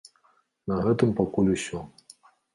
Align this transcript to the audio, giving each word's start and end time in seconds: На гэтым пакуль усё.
На 0.71 0.75
гэтым 0.85 1.13
пакуль 1.21 1.53
усё. 1.59 1.85